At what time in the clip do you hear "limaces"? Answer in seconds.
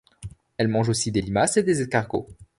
1.21-1.57